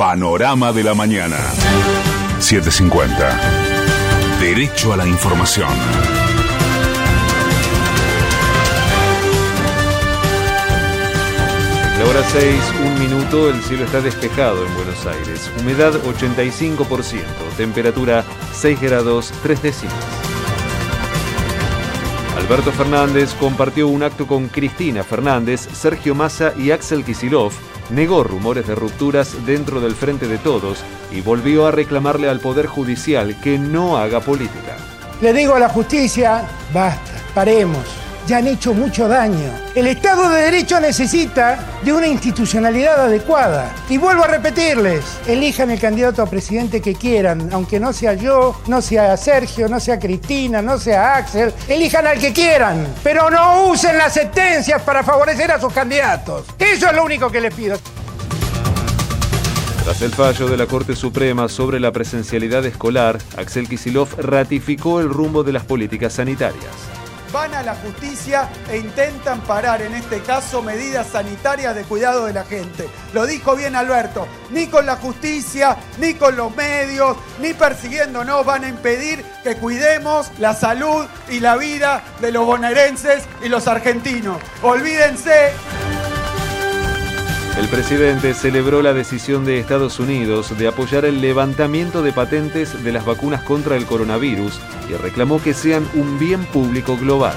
[0.00, 1.36] Panorama de la mañana.
[2.38, 3.38] 750.
[4.40, 5.68] Derecho a la información.
[11.98, 15.50] La hora 6, un minuto, el cielo está despejado en Buenos Aires.
[15.60, 17.20] Humedad 85%,
[17.58, 18.24] temperatura
[18.54, 19.94] 6 grados 3 décimas.
[22.38, 27.52] Alberto Fernández compartió un acto con Cristina Fernández, Sergio Massa y Axel Kisilov,
[27.92, 30.78] negó rumores de rupturas dentro del Frente de Todos
[31.10, 34.76] y volvió a reclamarle al Poder Judicial que no haga política.
[35.20, 37.84] Le digo a la justicia, basta, paremos
[38.30, 39.50] ya han hecho mucho daño.
[39.74, 43.74] El Estado de Derecho necesita de una institucionalidad adecuada.
[43.88, 48.60] Y vuelvo a repetirles, elijan el candidato a presidente que quieran, aunque no sea yo,
[48.68, 53.66] no sea Sergio, no sea Cristina, no sea Axel, elijan al que quieran, pero no
[53.66, 56.46] usen las sentencias para favorecer a sus candidatos.
[56.70, 57.78] Eso es lo único que les pido.
[59.84, 65.08] Tras el fallo de la Corte Suprema sobre la presencialidad escolar, Axel Kisilov ratificó el
[65.08, 66.90] rumbo de las políticas sanitarias
[67.32, 72.32] van a la justicia e intentan parar, en este caso, medidas sanitarias de cuidado de
[72.32, 72.88] la gente.
[73.12, 78.64] Lo dijo bien Alberto, ni con la justicia, ni con los medios, ni persiguiéndonos van
[78.64, 84.38] a impedir que cuidemos la salud y la vida de los bonaerenses y los argentinos.
[84.62, 85.52] Olvídense.
[87.60, 92.90] El presidente celebró la decisión de Estados Unidos de apoyar el levantamiento de patentes de
[92.90, 94.58] las vacunas contra el coronavirus
[94.88, 97.36] y reclamó que sean un bien público global.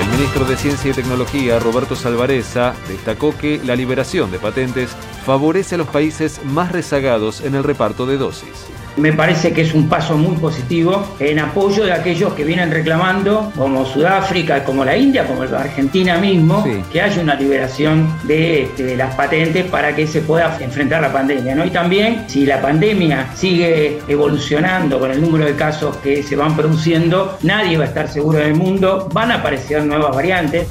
[0.00, 5.74] El ministro de Ciencia y Tecnología, Roberto Salvareza, destacó que la liberación de patentes favorece
[5.74, 8.70] a los países más rezagados en el reparto de dosis.
[8.96, 13.52] Me parece que es un paso muy positivo en apoyo de aquellos que vienen reclamando,
[13.56, 18.96] como Sudáfrica, como la India, como la Argentina mismo, que haya una liberación este, de,
[18.96, 21.54] las patentes para que se pueda enfrentar la pandemia.
[21.54, 21.64] ¿no?
[21.64, 26.56] Y también, si la pandemia sigue evolucionando con el número de casos que se van
[26.56, 30.66] produciendo, nadie va a estar seguro en el mundo, van a aparecer nuevas variantes.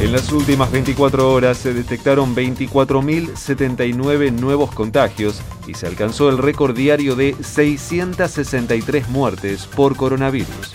[0.00, 6.76] En las últimas 24 horas se detectaron 24.079 nuevos contagios y se alcanzó el récord
[6.76, 10.72] diario de 663 muertes por coronavirus.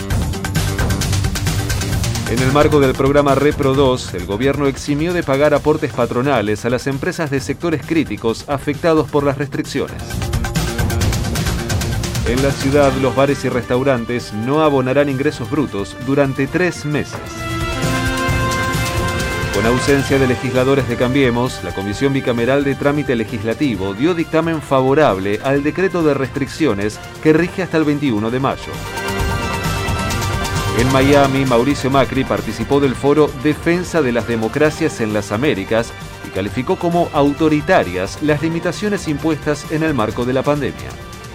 [2.32, 6.70] En el marco del programa Repro 2, el gobierno eximió de pagar aportes patronales a
[6.70, 10.02] las empresas de sectores críticos afectados por las restricciones.
[12.30, 17.20] En la ciudad, los bares y restaurantes no abonarán ingresos brutos durante tres meses.
[19.56, 25.40] Con ausencia de legisladores de Cambiemos, la Comisión Bicameral de Trámite Legislativo dio dictamen favorable
[25.44, 28.74] al decreto de restricciones que rige hasta el 21 de mayo.
[30.78, 35.92] En Miami, Mauricio Macri participó del foro Defensa de las Democracias en las Américas
[36.28, 40.90] y calificó como autoritarias las limitaciones impuestas en el marco de la pandemia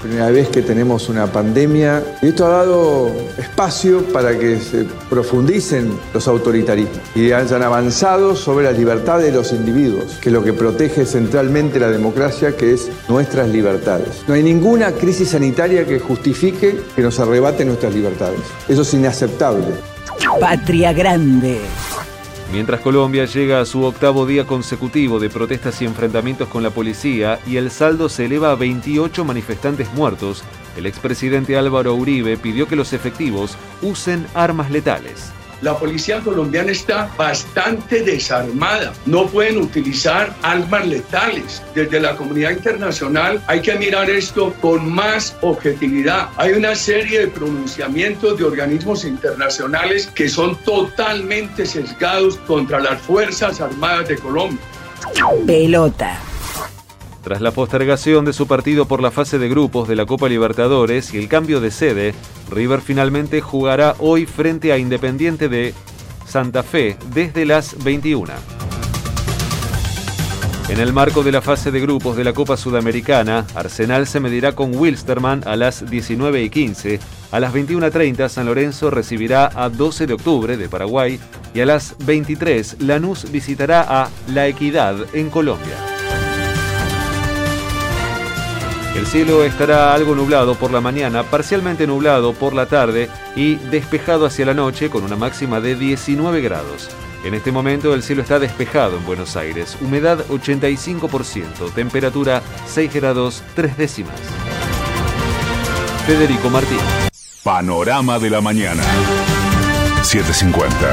[0.05, 5.99] primera vez que tenemos una pandemia y esto ha dado espacio para que se profundicen
[6.13, 10.53] los autoritarismos y hayan avanzado sobre la libertad de los individuos, que es lo que
[10.53, 14.25] protege centralmente la democracia, que es nuestras libertades.
[14.29, 18.41] No hay ninguna crisis sanitaria que justifique que nos arrebate nuestras libertades.
[18.69, 19.69] Eso es inaceptable.
[20.39, 21.61] Patria Grande.
[22.53, 27.41] Mientras Colombia llega a su octavo día consecutivo de protestas y enfrentamientos con la policía
[27.47, 30.45] y el saldo se eleva a 28 manifestantes muertos,
[30.77, 35.33] el expresidente Álvaro Uribe pidió que los efectivos usen armas letales.
[35.65, 38.93] La policía colombiana está bastante desarmada.
[39.07, 41.63] No pueden utilizar armas letales.
[41.75, 46.29] Desde la comunidad internacional hay que mirar esto con más objetividad.
[46.37, 53.59] Hay una serie de pronunciamientos de organismos internacionales que son totalmente sesgados contra las Fuerzas
[53.63, 54.61] Armadas de Colombia.
[55.47, 56.21] Pelota.
[57.25, 61.15] Tras la postergación de su partido por la fase de grupos de la Copa Libertadores
[61.15, 62.15] y el cambio de sede,
[62.51, 65.73] River finalmente jugará hoy frente a Independiente de
[66.27, 68.31] Santa Fe desde las 21.
[70.69, 74.53] En el marco de la fase de grupos de la Copa Sudamericana, Arsenal se medirá
[74.53, 77.01] con Wilstermann a las 19 y 15.
[77.33, 81.19] A las 21.30 San Lorenzo recibirá a 12 de octubre de Paraguay
[81.55, 85.94] y a las 23 Lanús visitará a La Equidad en Colombia.
[88.95, 94.25] El cielo estará algo nublado por la mañana, parcialmente nublado por la tarde y despejado
[94.25, 96.91] hacia la noche con una máxima de 19 grados.
[97.25, 103.43] En este momento el cielo está despejado en Buenos Aires, humedad 85%, temperatura 6 grados
[103.57, 104.21] 3 décimas.
[106.07, 106.79] Federico Martín.
[107.43, 108.85] Panorama de la mañana.
[110.03, 110.93] 750.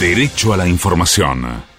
[0.00, 1.75] Derecho a la información.